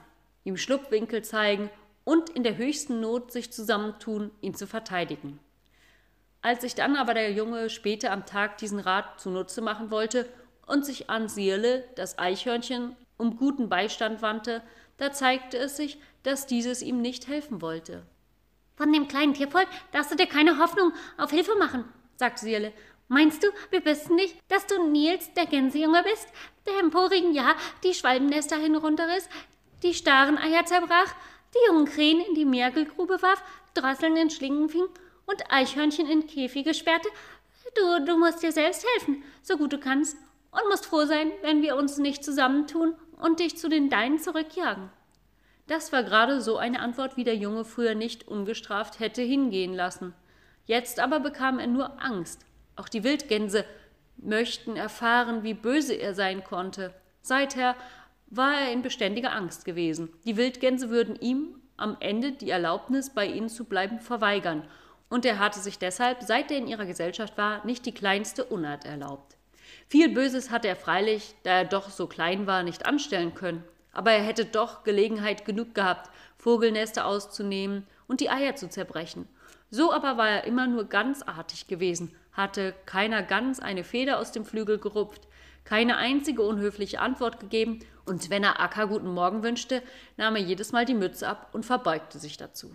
ihm 0.44 0.56
Schlupfwinkel 0.56 1.22
zeigen 1.22 1.70
und 2.04 2.30
in 2.30 2.42
der 2.42 2.56
höchsten 2.56 3.00
Not 3.00 3.30
sich 3.30 3.52
zusammentun, 3.52 4.30
ihn 4.40 4.54
zu 4.54 4.66
verteidigen. 4.66 5.38
Als 6.40 6.62
sich 6.62 6.74
dann 6.74 6.96
aber 6.96 7.14
der 7.14 7.32
Junge 7.32 7.70
später 7.70 8.10
am 8.10 8.26
Tag 8.26 8.58
diesen 8.58 8.80
Rat 8.80 9.20
zunutze 9.20 9.60
machen 9.60 9.92
wollte 9.92 10.28
und 10.66 10.84
sich 10.84 11.08
an 11.08 11.28
Sierle, 11.28 11.84
das 11.94 12.18
Eichhörnchen, 12.18 12.96
um 13.16 13.36
guten 13.36 13.68
Beistand 13.68 14.22
wandte, 14.22 14.62
da 14.96 15.12
zeigte 15.12 15.58
es 15.58 15.76
sich, 15.76 15.98
dass 16.22 16.46
dieses 16.46 16.82
ihm 16.82 17.00
nicht 17.00 17.28
helfen 17.28 17.62
wollte. 17.62 18.04
Von 18.76 18.92
dem 18.92 19.08
kleinen 19.08 19.34
Tiervolk 19.34 19.68
darfst 19.92 20.10
du 20.10 20.16
dir 20.16 20.26
keine 20.26 20.58
Hoffnung 20.58 20.92
auf 21.18 21.30
Hilfe 21.30 21.56
machen, 21.58 21.84
sagte 22.16 22.42
Sierle. 22.42 22.72
Meinst 23.08 23.42
du, 23.42 23.48
wir 23.70 23.84
wissen 23.84 24.16
nicht, 24.16 24.36
dass 24.48 24.66
du 24.66 24.88
Nils, 24.88 25.32
der 25.34 25.46
Gänsejunge 25.46 26.02
bist, 26.02 26.28
der 26.66 26.80
im 26.80 26.90
vorigen 26.90 27.34
Jahr 27.34 27.56
die 27.84 27.94
Schwalbennester 27.94 28.56
hinunterriss, 28.56 29.28
die 29.82 29.92
starren 29.92 30.38
Eier 30.38 30.64
zerbrach, 30.64 31.14
die 31.54 31.66
jungen 31.68 31.84
Krähen 31.84 32.20
in 32.20 32.34
die 32.34 32.44
Mergelgrube 32.44 33.20
warf, 33.20 33.42
Drosseln 33.74 34.16
in 34.16 34.30
Schlingen 34.30 34.68
fing 34.68 34.86
und 35.26 35.50
Eichhörnchen 35.50 36.08
in 36.08 36.26
Käfige 36.26 36.72
sperrte? 36.72 37.08
Du, 37.74 38.04
du 38.04 38.18
musst 38.18 38.42
dir 38.42 38.52
selbst 38.52 38.86
helfen, 38.94 39.22
so 39.42 39.56
gut 39.56 39.72
du 39.72 39.78
kannst, 39.78 40.16
und 40.50 40.68
musst 40.68 40.86
froh 40.86 41.04
sein, 41.04 41.32
wenn 41.42 41.62
wir 41.62 41.76
uns 41.76 41.98
nicht 41.98 42.24
zusammentun 42.24 42.94
und 43.22 43.40
dich 43.40 43.56
zu 43.56 43.68
den 43.68 43.88
Deinen 43.88 44.18
zurückjagen. 44.18 44.90
Das 45.66 45.92
war 45.92 46.02
gerade 46.02 46.40
so 46.40 46.58
eine 46.58 46.80
Antwort, 46.80 47.16
wie 47.16 47.24
der 47.24 47.36
Junge 47.36 47.64
früher 47.64 47.94
nicht 47.94 48.26
ungestraft 48.26 49.00
hätte 49.00 49.22
hingehen 49.22 49.74
lassen. 49.74 50.12
Jetzt 50.66 51.00
aber 51.00 51.20
bekam 51.20 51.58
er 51.58 51.66
nur 51.66 52.02
Angst. 52.02 52.44
Auch 52.76 52.88
die 52.88 53.04
Wildgänse 53.04 53.64
möchten 54.16 54.76
erfahren, 54.76 55.42
wie 55.42 55.54
böse 55.54 55.94
er 55.94 56.14
sein 56.14 56.44
konnte. 56.44 56.94
Seither 57.22 57.76
war 58.26 58.60
er 58.60 58.72
in 58.72 58.82
beständiger 58.82 59.32
Angst 59.32 59.64
gewesen. 59.64 60.10
Die 60.24 60.36
Wildgänse 60.36 60.90
würden 60.90 61.16
ihm 61.16 61.60
am 61.76 61.96
Ende 62.00 62.32
die 62.32 62.50
Erlaubnis, 62.50 63.10
bei 63.10 63.26
ihnen 63.26 63.48
zu 63.48 63.64
bleiben, 63.64 64.00
verweigern, 64.00 64.64
und 65.08 65.26
er 65.26 65.38
hatte 65.38 65.60
sich 65.60 65.78
deshalb, 65.78 66.22
seit 66.22 66.50
er 66.50 66.56
in 66.56 66.66
ihrer 66.66 66.86
Gesellschaft 66.86 67.36
war, 67.36 67.66
nicht 67.66 67.84
die 67.84 67.92
kleinste 67.92 68.44
Unart 68.44 68.86
erlaubt. 68.86 69.36
Viel 69.92 70.08
Böses 70.08 70.50
hatte 70.50 70.68
er 70.68 70.76
freilich, 70.76 71.34
da 71.42 71.50
er 71.50 71.64
doch 71.66 71.90
so 71.90 72.06
klein 72.06 72.46
war, 72.46 72.62
nicht 72.62 72.86
anstellen 72.86 73.34
können. 73.34 73.62
Aber 73.92 74.10
er 74.10 74.22
hätte 74.22 74.46
doch 74.46 74.84
Gelegenheit 74.84 75.44
genug 75.44 75.74
gehabt, 75.74 76.10
Vogelnester 76.38 77.04
auszunehmen 77.04 77.86
und 78.08 78.20
die 78.20 78.30
Eier 78.30 78.56
zu 78.56 78.70
zerbrechen. 78.70 79.28
So 79.68 79.92
aber 79.92 80.16
war 80.16 80.30
er 80.30 80.44
immer 80.44 80.66
nur 80.66 80.86
ganz 80.86 81.20
artig 81.20 81.66
gewesen, 81.66 82.16
hatte 82.32 82.72
keiner 82.86 83.22
Gans 83.22 83.60
eine 83.60 83.84
Feder 83.84 84.18
aus 84.18 84.32
dem 84.32 84.46
Flügel 84.46 84.78
gerupft, 84.78 85.28
keine 85.64 85.98
einzige 85.98 86.40
unhöfliche 86.40 87.00
Antwort 87.00 87.38
gegeben, 87.38 87.80
und 88.06 88.30
wenn 88.30 88.44
er 88.44 88.60
Acker 88.60 88.86
guten 88.86 89.12
Morgen 89.12 89.42
wünschte, 89.42 89.82
nahm 90.16 90.36
er 90.36 90.42
jedes 90.42 90.72
Mal 90.72 90.86
die 90.86 90.94
Mütze 90.94 91.28
ab 91.28 91.50
und 91.52 91.66
verbeugte 91.66 92.18
sich 92.18 92.38
dazu. 92.38 92.70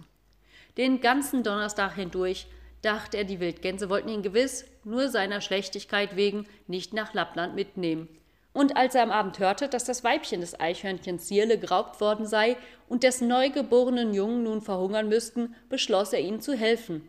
Den 0.77 1.01
ganzen 1.01 1.41
Donnerstag 1.41 1.95
hindurch 1.95 2.45
dachte 2.87 3.17
er, 3.17 3.25
die 3.25 3.41
Wildgänse 3.41 3.89
wollten 3.89 4.09
ihn 4.09 4.23
gewiss 4.23 4.65
nur 4.85 5.09
seiner 5.09 5.41
Schlechtigkeit 5.41 6.15
wegen 6.15 6.47
nicht 6.67 6.93
nach 6.93 7.13
Lappland 7.13 7.53
mitnehmen. 7.53 8.07
Und 8.53 8.77
als 8.77 8.95
er 8.95 9.03
am 9.03 9.11
Abend 9.11 9.37
hörte, 9.37 9.67
dass 9.67 9.83
das 9.83 10.03
Weibchen 10.03 10.41
des 10.41 10.59
Eichhörnchens 10.59 11.27
Sierle 11.27 11.59
geraubt 11.59 11.99
worden 12.01 12.25
sei 12.25 12.55
und 12.87 13.03
dessen 13.03 13.27
neugeborenen 13.27 14.13
Jungen 14.13 14.43
nun 14.43 14.61
verhungern 14.61 15.09
müssten, 15.09 15.53
beschloss 15.69 16.13
er 16.13 16.21
ihnen 16.21 16.39
zu 16.39 16.55
helfen. 16.55 17.07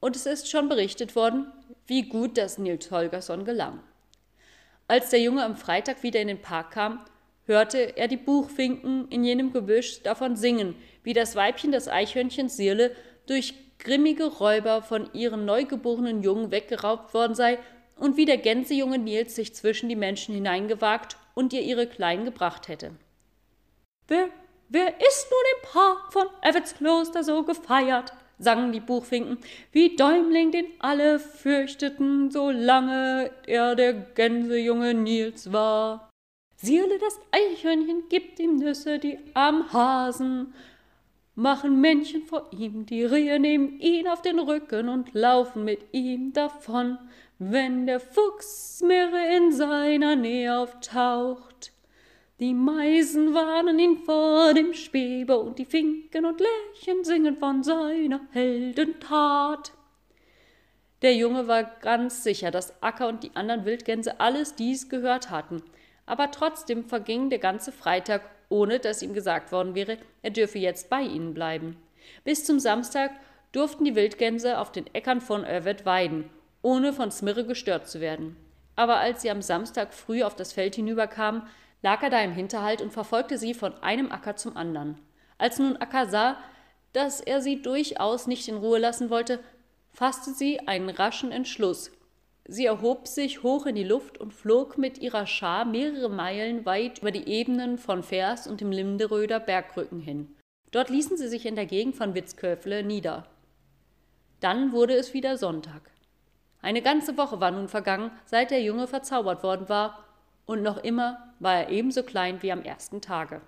Und 0.00 0.14
es 0.14 0.24
ist 0.24 0.48
schon 0.48 0.68
berichtet 0.68 1.16
worden, 1.16 1.52
wie 1.86 2.08
gut 2.08 2.38
das 2.38 2.56
Nils 2.56 2.90
Holgersson 2.90 3.44
gelang. 3.44 3.80
Als 4.86 5.10
der 5.10 5.20
Junge 5.20 5.44
am 5.44 5.56
Freitag 5.56 6.02
wieder 6.02 6.20
in 6.20 6.28
den 6.28 6.40
Park 6.40 6.70
kam, 6.70 7.04
hörte 7.44 7.96
er 7.96 8.06
die 8.06 8.16
Buchfinken 8.16 9.08
in 9.08 9.24
jenem 9.24 9.52
Gebüsch 9.52 10.02
davon 10.04 10.36
singen, 10.36 10.76
wie 11.02 11.12
das 11.12 11.34
Weibchen 11.34 11.72
des 11.72 11.88
Eichhörnchens 11.88 12.56
Sierle 12.56 12.94
durch 13.26 13.54
grimmige 13.78 14.24
Räuber 14.24 14.82
von 14.82 15.08
ihren 15.12 15.44
neugeborenen 15.44 16.22
Jungen 16.22 16.50
weggeraubt 16.50 17.14
worden 17.14 17.34
sei 17.34 17.58
und 17.96 18.16
wie 18.16 18.24
der 18.24 18.38
Gänsejunge 18.38 18.98
Nils 18.98 19.34
sich 19.34 19.54
zwischen 19.54 19.88
die 19.88 19.96
Menschen 19.96 20.34
hineingewagt 20.34 21.16
und 21.34 21.52
ihr 21.52 21.62
ihre 21.62 21.86
Kleinen 21.86 22.24
gebracht 22.24 22.68
hätte. 22.68 22.92
Wer, 24.06 24.28
wer 24.68 25.00
ist 25.00 25.28
nun 25.30 25.40
im 25.56 25.70
Park 25.70 26.12
von 26.12 26.26
Evans 26.42 26.74
Kloster 26.74 27.22
so 27.22 27.42
gefeiert? 27.44 28.12
sangen 28.38 28.72
die 28.72 28.80
Buchfinken, 28.80 29.38
wie 29.72 29.96
Däumling, 29.96 30.52
den 30.52 30.66
alle 30.78 31.18
fürchteten, 31.18 32.30
solange 32.30 33.30
er 33.46 33.74
der 33.74 33.92
Gänsejunge 33.92 34.94
Nils 34.94 35.52
war. 35.52 36.08
Sierle 36.56 36.98
das 36.98 37.18
Eichhörnchen 37.30 38.08
gibt 38.08 38.40
ihm 38.40 38.56
Nüsse, 38.56 38.98
die 38.98 39.18
am 39.34 39.72
Hasen 39.72 40.54
machen 41.38 41.80
Männchen 41.80 42.22
vor 42.22 42.48
ihm, 42.50 42.84
die 42.84 43.04
Rehe 43.04 43.38
nehmen 43.38 43.78
ihn 43.78 44.08
auf 44.08 44.22
den 44.22 44.40
Rücken 44.40 44.88
und 44.88 45.14
laufen 45.14 45.64
mit 45.64 45.78
ihm 45.92 46.32
davon, 46.32 46.98
wenn 47.38 47.86
der 47.86 48.00
Fuchs 48.00 48.82
Meere 48.82 49.36
in 49.36 49.52
seiner 49.52 50.16
Nähe 50.16 50.58
auftaucht. 50.58 51.70
Die 52.40 52.54
Meisen 52.54 53.34
warnen 53.34 53.78
ihn 53.78 53.98
vor 53.98 54.52
dem 54.52 54.74
Schwebe 54.74 55.38
und 55.38 55.60
die 55.60 55.64
Finken 55.64 56.26
und 56.26 56.40
Lerchen 56.40 57.04
singen 57.04 57.36
von 57.36 57.62
seiner 57.62 58.20
Heldentat. 58.32 59.70
Der 61.02 61.14
Junge 61.14 61.46
war 61.46 61.62
ganz 61.62 62.24
sicher, 62.24 62.50
dass 62.50 62.82
Acker 62.82 63.06
und 63.06 63.22
die 63.22 63.36
anderen 63.36 63.64
Wildgänse 63.64 64.18
alles 64.18 64.56
dies 64.56 64.88
gehört 64.88 65.30
hatten, 65.30 65.62
aber 66.04 66.32
trotzdem 66.32 66.82
verging 66.84 67.30
der 67.30 67.38
ganze 67.38 67.70
Freitag 67.70 68.22
ohne 68.48 68.78
dass 68.78 69.02
ihm 69.02 69.14
gesagt 69.14 69.52
worden 69.52 69.74
wäre, 69.74 69.98
er 70.22 70.30
dürfe 70.30 70.58
jetzt 70.58 70.88
bei 70.90 71.02
ihnen 71.02 71.34
bleiben. 71.34 71.76
Bis 72.24 72.44
zum 72.44 72.58
Samstag 72.58 73.12
durften 73.52 73.84
die 73.84 73.94
Wildgänse 73.94 74.58
auf 74.58 74.72
den 74.72 74.92
Äckern 74.94 75.20
von 75.20 75.44
Örvet 75.44 75.84
weiden, 75.86 76.30
ohne 76.62 76.92
von 76.92 77.10
Smirre 77.10 77.44
gestört 77.44 77.88
zu 77.88 78.00
werden. 78.00 78.36
Aber 78.76 78.98
als 78.98 79.22
sie 79.22 79.30
am 79.30 79.42
Samstag 79.42 79.92
früh 79.92 80.22
auf 80.22 80.36
das 80.36 80.52
Feld 80.52 80.76
hinüberkamen, 80.76 81.42
lag 81.82 82.02
er 82.02 82.10
da 82.10 82.20
im 82.20 82.32
Hinterhalt 82.32 82.82
und 82.82 82.92
verfolgte 82.92 83.38
sie 83.38 83.54
von 83.54 83.74
einem 83.82 84.10
Acker 84.12 84.36
zum 84.36 84.56
anderen. 84.56 84.98
Als 85.36 85.58
nun 85.58 85.76
Acker 85.76 86.06
sah, 86.06 86.38
dass 86.92 87.20
er 87.20 87.40
sie 87.40 87.62
durchaus 87.62 88.26
nicht 88.26 88.48
in 88.48 88.56
Ruhe 88.56 88.78
lassen 88.78 89.10
wollte, 89.10 89.40
fasste 89.92 90.32
sie 90.32 90.60
einen 90.60 90.90
raschen 90.90 91.32
Entschluss, 91.32 91.90
Sie 92.50 92.64
erhob 92.64 93.06
sich 93.06 93.42
hoch 93.42 93.66
in 93.66 93.74
die 93.74 93.84
Luft 93.84 94.16
und 94.16 94.32
flog 94.32 94.78
mit 94.78 94.96
ihrer 94.96 95.26
Schar 95.26 95.66
mehrere 95.66 96.08
Meilen 96.08 96.64
weit 96.64 97.00
über 97.00 97.10
die 97.10 97.28
Ebenen 97.28 97.76
von 97.76 98.02
Vers 98.02 98.46
und 98.46 98.62
dem 98.62 98.72
Linderöder 98.72 99.38
Bergrücken 99.38 100.00
hin. 100.00 100.34
Dort 100.70 100.88
ließen 100.88 101.18
sie 101.18 101.28
sich 101.28 101.44
in 101.44 101.56
der 101.56 101.66
Gegend 101.66 101.94
von 101.94 102.14
Witzköfle 102.14 102.82
nieder. 102.82 103.26
Dann 104.40 104.72
wurde 104.72 104.94
es 104.94 105.12
wieder 105.12 105.36
Sonntag. 105.36 105.90
Eine 106.62 106.80
ganze 106.80 107.18
Woche 107.18 107.38
war 107.38 107.50
nun 107.50 107.68
vergangen, 107.68 108.10
seit 108.24 108.50
der 108.50 108.62
Junge 108.62 108.86
verzaubert 108.86 109.42
worden 109.42 109.68
war, 109.68 110.04
und 110.46 110.62
noch 110.62 110.78
immer 110.78 111.34
war 111.40 111.54
er 111.54 111.68
ebenso 111.68 112.02
klein 112.02 112.40
wie 112.42 112.50
am 112.50 112.62
ersten 112.62 113.02
Tage. 113.02 113.42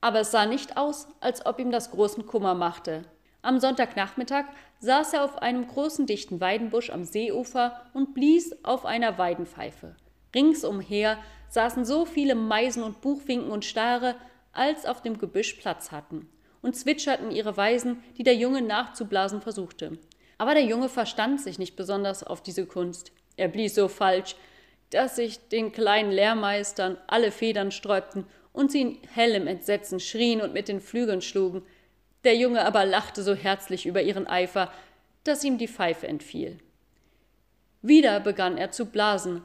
Aber 0.00 0.20
es 0.20 0.30
sah 0.30 0.46
nicht 0.46 0.76
aus, 0.76 1.08
als 1.18 1.44
ob 1.44 1.58
ihm 1.58 1.72
das 1.72 1.90
großen 1.90 2.24
Kummer 2.26 2.54
machte. 2.54 3.02
Am 3.42 3.60
Sonntagnachmittag 3.60 4.46
saß 4.80 5.14
er 5.14 5.24
auf 5.24 5.38
einem 5.38 5.66
großen 5.66 6.06
dichten 6.06 6.40
Weidenbusch 6.40 6.90
am 6.90 7.04
Seeufer 7.04 7.80
und 7.94 8.14
blies 8.14 8.64
auf 8.64 8.84
einer 8.84 9.18
Weidenpfeife. 9.18 9.96
Ringsumher 10.34 11.18
saßen 11.48 11.84
so 11.84 12.04
viele 12.04 12.34
Meisen 12.34 12.82
und 12.82 13.00
Buchfinken 13.00 13.50
und 13.50 13.64
Stare, 13.64 14.16
als 14.52 14.86
auf 14.86 15.02
dem 15.02 15.18
Gebüsch 15.18 15.54
Platz 15.54 15.92
hatten, 15.92 16.28
und 16.62 16.76
zwitscherten 16.76 17.30
ihre 17.30 17.56
Weisen, 17.56 18.02
die 18.16 18.24
der 18.24 18.34
Junge 18.34 18.60
nachzublasen 18.60 19.40
versuchte. 19.40 19.98
Aber 20.36 20.54
der 20.54 20.64
Junge 20.64 20.88
verstand 20.88 21.40
sich 21.40 21.58
nicht 21.58 21.76
besonders 21.76 22.22
auf 22.24 22.42
diese 22.42 22.66
Kunst. 22.66 23.12
Er 23.36 23.48
blies 23.48 23.74
so 23.74 23.88
falsch, 23.88 24.36
dass 24.90 25.16
sich 25.16 25.48
den 25.48 25.72
kleinen 25.72 26.10
Lehrmeistern 26.10 26.96
alle 27.06 27.30
Federn 27.30 27.70
sträubten 27.70 28.24
und 28.52 28.72
sie 28.72 28.80
in 28.80 28.98
hellem 29.12 29.46
Entsetzen 29.46 30.00
schrien 30.00 30.40
und 30.40 30.54
mit 30.54 30.68
den 30.68 30.80
Flügeln 30.80 31.22
schlugen. 31.22 31.62
Der 32.24 32.36
Junge 32.36 32.64
aber 32.64 32.84
lachte 32.84 33.22
so 33.22 33.34
herzlich 33.34 33.86
über 33.86 34.02
ihren 34.02 34.26
Eifer, 34.26 34.72
dass 35.24 35.44
ihm 35.44 35.58
die 35.58 35.68
Pfeife 35.68 36.06
entfiel. 36.08 36.58
Wieder 37.82 38.20
begann 38.20 38.58
er 38.58 38.70
zu 38.70 38.86
blasen, 38.86 39.44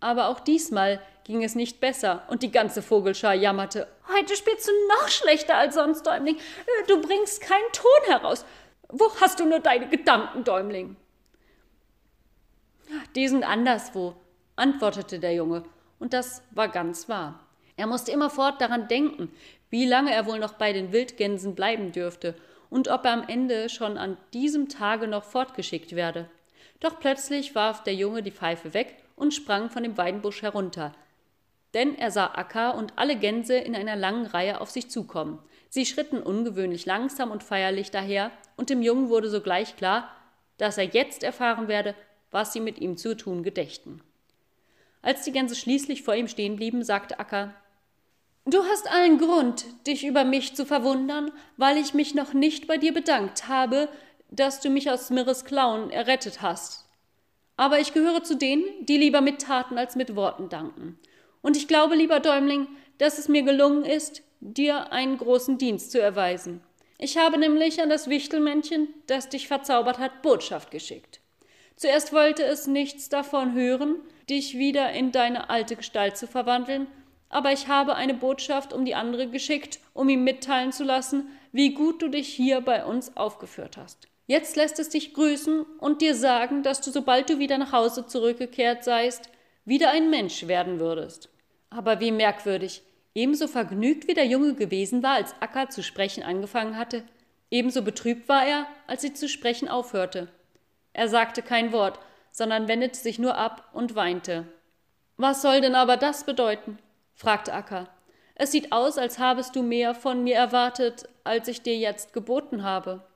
aber 0.00 0.28
auch 0.28 0.40
diesmal 0.40 1.00
ging 1.24 1.42
es 1.42 1.54
nicht 1.54 1.80
besser 1.80 2.22
und 2.28 2.42
die 2.42 2.50
ganze 2.50 2.82
Vogelschar 2.82 3.34
jammerte. 3.34 3.88
Heute 4.14 4.36
spielst 4.36 4.68
du 4.68 4.72
noch 4.88 5.08
schlechter 5.08 5.56
als 5.56 5.74
sonst, 5.74 6.06
Däumling. 6.06 6.38
Du 6.86 7.00
bringst 7.00 7.40
keinen 7.40 7.72
Ton 7.72 8.12
heraus. 8.12 8.44
Wo 8.88 9.10
hast 9.20 9.40
du 9.40 9.46
nur 9.46 9.60
deine 9.60 9.88
Gedanken, 9.88 10.44
Däumling? 10.44 10.96
Die 13.14 13.28
sind 13.28 13.44
anderswo, 13.44 14.14
antwortete 14.56 15.18
der 15.18 15.32
Junge, 15.32 15.64
und 15.98 16.12
das 16.12 16.42
war 16.50 16.68
ganz 16.68 17.08
wahr. 17.08 17.40
Er 17.76 17.86
musste 17.86 18.12
immerfort 18.12 18.60
daran 18.60 18.88
denken, 18.88 19.32
wie 19.74 19.86
lange 19.86 20.14
er 20.14 20.26
wohl 20.26 20.38
noch 20.38 20.52
bei 20.52 20.72
den 20.72 20.92
Wildgänsen 20.92 21.56
bleiben 21.56 21.90
dürfte 21.90 22.36
und 22.70 22.86
ob 22.86 23.04
er 23.06 23.12
am 23.12 23.26
Ende 23.26 23.68
schon 23.68 23.98
an 23.98 24.16
diesem 24.32 24.68
Tage 24.68 25.08
noch 25.08 25.24
fortgeschickt 25.24 25.96
werde. 25.96 26.30
Doch 26.78 27.00
plötzlich 27.00 27.56
warf 27.56 27.82
der 27.82 27.96
Junge 27.96 28.22
die 28.22 28.30
Pfeife 28.30 28.72
weg 28.72 28.94
und 29.16 29.34
sprang 29.34 29.70
von 29.70 29.82
dem 29.82 29.96
Weidenbusch 29.96 30.42
herunter. 30.42 30.94
Denn 31.74 31.98
er 31.98 32.12
sah 32.12 32.26
Akka 32.26 32.70
und 32.70 32.92
alle 32.94 33.16
Gänse 33.16 33.56
in 33.56 33.74
einer 33.74 33.96
langen 33.96 34.26
Reihe 34.26 34.60
auf 34.60 34.70
sich 34.70 34.90
zukommen. 34.90 35.40
Sie 35.70 35.86
schritten 35.86 36.22
ungewöhnlich 36.22 36.86
langsam 36.86 37.32
und 37.32 37.42
feierlich 37.42 37.90
daher, 37.90 38.30
und 38.56 38.70
dem 38.70 38.80
Jungen 38.80 39.08
wurde 39.08 39.28
sogleich 39.28 39.74
klar, 39.74 40.08
dass 40.56 40.78
er 40.78 40.84
jetzt 40.84 41.24
erfahren 41.24 41.66
werde, 41.66 41.96
was 42.30 42.52
sie 42.52 42.60
mit 42.60 42.78
ihm 42.78 42.96
zu 42.96 43.16
tun 43.16 43.42
gedächten. 43.42 44.04
Als 45.02 45.24
die 45.24 45.32
Gänse 45.32 45.56
schließlich 45.56 46.04
vor 46.04 46.14
ihm 46.14 46.28
stehen 46.28 46.54
blieben, 46.54 46.84
sagte 46.84 47.18
Akka 47.18 47.56
Du 48.46 48.62
hast 48.62 48.90
allen 48.90 49.16
Grund, 49.16 49.64
dich 49.86 50.04
über 50.04 50.22
mich 50.24 50.54
zu 50.54 50.66
verwundern, 50.66 51.32
weil 51.56 51.78
ich 51.78 51.94
mich 51.94 52.14
noch 52.14 52.34
nicht 52.34 52.66
bei 52.66 52.76
dir 52.76 52.92
bedankt 52.92 53.48
habe, 53.48 53.88
dass 54.30 54.60
du 54.60 54.68
mich 54.68 54.90
aus 54.90 55.08
Mirres 55.08 55.46
Klauen 55.46 55.90
errettet 55.90 56.42
hast. 56.42 56.84
Aber 57.56 57.80
ich 57.80 57.94
gehöre 57.94 58.22
zu 58.22 58.36
denen, 58.36 58.64
die 58.84 58.98
lieber 58.98 59.22
mit 59.22 59.40
Taten 59.40 59.78
als 59.78 59.96
mit 59.96 60.14
Worten 60.14 60.50
danken. 60.50 60.98
Und 61.40 61.56
ich 61.56 61.68
glaube, 61.68 61.94
lieber 61.94 62.20
Däumling, 62.20 62.66
dass 62.98 63.16
es 63.18 63.28
mir 63.28 63.44
gelungen 63.44 63.84
ist, 63.86 64.22
dir 64.40 64.92
einen 64.92 65.16
großen 65.16 65.56
Dienst 65.56 65.90
zu 65.90 65.98
erweisen. 65.98 66.60
Ich 66.98 67.16
habe 67.16 67.38
nämlich 67.38 67.80
an 67.80 67.88
das 67.88 68.10
Wichtelmännchen, 68.10 68.88
das 69.06 69.30
dich 69.30 69.48
verzaubert 69.48 69.98
hat, 69.98 70.20
Botschaft 70.20 70.70
geschickt. 70.70 71.20
Zuerst 71.76 72.12
wollte 72.12 72.44
es 72.44 72.66
nichts 72.66 73.08
davon 73.08 73.54
hören, 73.54 73.96
dich 74.28 74.58
wieder 74.58 74.92
in 74.92 75.12
deine 75.12 75.48
alte 75.48 75.76
Gestalt 75.76 76.18
zu 76.18 76.26
verwandeln, 76.26 76.86
aber 77.34 77.52
ich 77.52 77.66
habe 77.66 77.96
eine 77.96 78.14
Botschaft 78.14 78.72
um 78.72 78.84
die 78.84 78.94
andere 78.94 79.28
geschickt, 79.28 79.80
um 79.92 80.08
ihm 80.08 80.22
mitteilen 80.22 80.70
zu 80.70 80.84
lassen, 80.84 81.28
wie 81.50 81.74
gut 81.74 82.00
du 82.00 82.08
dich 82.08 82.28
hier 82.28 82.60
bei 82.60 82.84
uns 82.84 83.16
aufgeführt 83.16 83.76
hast. 83.76 84.06
Jetzt 84.28 84.54
lässt 84.54 84.78
es 84.78 84.90
dich 84.90 85.14
grüßen 85.14 85.62
und 85.80 86.00
dir 86.00 86.14
sagen, 86.14 86.62
dass 86.62 86.80
du, 86.80 86.92
sobald 86.92 87.28
du 87.28 87.40
wieder 87.40 87.58
nach 87.58 87.72
Hause 87.72 88.06
zurückgekehrt 88.06 88.84
seist, 88.84 89.30
wieder 89.64 89.90
ein 89.90 90.10
Mensch 90.10 90.46
werden 90.46 90.78
würdest. 90.78 91.28
Aber 91.70 91.98
wie 91.98 92.12
merkwürdig, 92.12 92.82
ebenso 93.14 93.48
vergnügt 93.48 94.06
wie 94.06 94.14
der 94.14 94.26
Junge 94.26 94.54
gewesen 94.54 95.02
war, 95.02 95.14
als 95.14 95.34
Akka 95.40 95.68
zu 95.70 95.82
sprechen 95.82 96.22
angefangen 96.22 96.78
hatte, 96.78 97.02
ebenso 97.50 97.82
betrübt 97.82 98.28
war 98.28 98.46
er, 98.46 98.66
als 98.86 99.02
sie 99.02 99.12
zu 99.12 99.28
sprechen 99.28 99.68
aufhörte. 99.68 100.28
Er 100.92 101.08
sagte 101.08 101.42
kein 101.42 101.72
Wort, 101.72 101.98
sondern 102.30 102.68
wendete 102.68 102.98
sich 102.98 103.18
nur 103.18 103.36
ab 103.36 103.70
und 103.72 103.96
weinte. 103.96 104.46
Was 105.16 105.42
soll 105.42 105.60
denn 105.60 105.74
aber 105.74 105.96
das 105.96 106.24
bedeuten? 106.24 106.78
Fragte 107.14 107.52
Akka. 107.52 107.88
Es 108.34 108.50
sieht 108.50 108.72
aus, 108.72 108.98
als 108.98 109.18
habest 109.18 109.54
du 109.54 109.62
mehr 109.62 109.94
von 109.94 110.24
mir 110.24 110.36
erwartet, 110.36 111.08
als 111.22 111.48
ich 111.48 111.62
dir 111.62 111.76
jetzt 111.76 112.12
geboten 112.12 112.64
habe. 112.64 113.06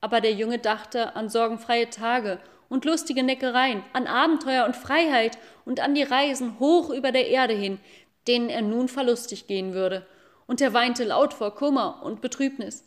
Aber 0.00 0.20
der 0.20 0.32
Junge 0.32 0.58
dachte 0.58 1.14
an 1.14 1.28
sorgenfreie 1.28 1.88
Tage 1.90 2.40
und 2.68 2.84
lustige 2.84 3.22
Neckereien, 3.22 3.84
an 3.92 4.06
Abenteuer 4.06 4.64
und 4.64 4.74
Freiheit 4.74 5.38
und 5.64 5.78
an 5.78 5.94
die 5.94 6.02
Reisen 6.02 6.58
hoch 6.58 6.90
über 6.90 7.12
der 7.12 7.28
Erde 7.28 7.54
hin, 7.54 7.78
denen 8.26 8.48
er 8.48 8.62
nun 8.62 8.88
verlustig 8.88 9.46
gehen 9.46 9.74
würde, 9.74 10.06
und 10.46 10.60
er 10.60 10.72
weinte 10.72 11.04
laut 11.04 11.34
vor 11.34 11.54
Kummer 11.54 12.02
und 12.02 12.20
Betrübnis. 12.20 12.84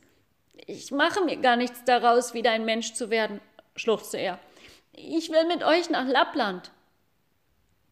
Ich 0.67 0.91
mache 0.91 1.23
mir 1.23 1.37
gar 1.37 1.55
nichts 1.55 1.83
daraus, 1.85 2.33
wieder 2.33 2.51
ein 2.51 2.65
Mensch 2.65 2.93
zu 2.93 3.09
werden, 3.09 3.39
schluchzte 3.75 4.17
er. 4.17 4.39
Ich 4.91 5.31
will 5.31 5.45
mit 5.45 5.63
euch 5.63 5.89
nach 5.89 6.07
Lappland. 6.07 6.71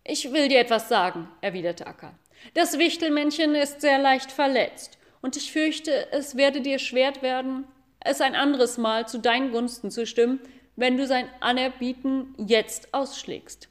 Ich 0.04 0.34
will 0.34 0.48
dir 0.50 0.60
etwas 0.60 0.90
sagen, 0.90 1.30
erwiderte 1.42 1.88
Akka. 1.88 2.14
Das 2.54 2.78
Wichtelmännchen 2.78 3.56
ist 3.56 3.82
sehr 3.82 4.00
leicht 4.00 4.32
verletzt, 4.32 4.98
und 5.22 5.38
ich 5.38 5.52
fürchte, 5.52 6.12
es 6.12 6.36
werde 6.36 6.62
dir 6.62 6.80
schwer 6.80 7.14
werden, 7.22 7.66
es 8.02 8.22
ein 8.22 8.36
anderes 8.36 8.78
Mal 8.78 9.08
zu 9.08 9.20
deinen 9.20 9.52
Gunsten 9.52 9.90
zu 9.90 10.06
stimmen, 10.06 10.40
wenn 10.76 10.98
du 10.98 11.08
sein 11.08 11.30
Anerbieten 11.40 12.36
jetzt 12.38 12.94
ausschlägst. 12.94 13.70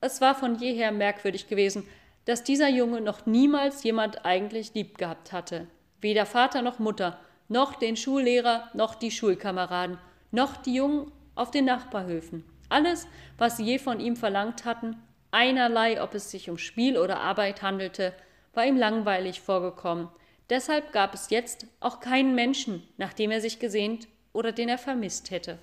Es 0.00 0.20
war 0.20 0.34
von 0.34 0.56
jeher 0.56 0.92
merkwürdig 0.92 1.48
gewesen, 1.48 1.88
dass 2.26 2.44
dieser 2.44 2.68
Junge 2.68 3.00
noch 3.00 3.26
niemals 3.26 3.82
jemand 3.84 4.24
eigentlich 4.24 4.74
lieb 4.74 4.98
gehabt 4.98 5.32
hatte. 5.32 5.66
Weder 6.00 6.26
Vater 6.26 6.62
noch 6.62 6.78
Mutter, 6.78 7.18
noch 7.48 7.74
den 7.74 7.96
Schullehrer, 7.96 8.70
noch 8.74 8.94
die 8.94 9.10
Schulkameraden, 9.10 9.98
noch 10.30 10.56
die 10.56 10.74
Jungen 10.74 11.10
auf 11.34 11.50
den 11.50 11.64
Nachbarhöfen. 11.64 12.44
Alles, 12.68 13.06
was 13.38 13.56
sie 13.56 13.64
je 13.64 13.78
von 13.78 14.00
ihm 14.00 14.16
verlangt 14.16 14.64
hatten, 14.64 14.96
einerlei, 15.34 16.00
ob 16.00 16.14
es 16.14 16.30
sich 16.30 16.48
um 16.48 16.56
Spiel 16.56 16.96
oder 16.96 17.20
Arbeit 17.20 17.60
handelte, 17.60 18.14
war 18.54 18.64
ihm 18.64 18.76
langweilig 18.76 19.40
vorgekommen. 19.40 20.08
Deshalb 20.48 20.92
gab 20.92 21.12
es 21.12 21.30
jetzt 21.30 21.66
auch 21.80 22.00
keinen 22.00 22.34
Menschen, 22.34 22.86
nach 22.96 23.12
dem 23.12 23.30
er 23.30 23.40
sich 23.40 23.58
gesehnt 23.58 24.06
oder 24.32 24.52
den 24.52 24.68
er 24.68 24.78
vermisst 24.78 25.30
hätte. 25.30 25.58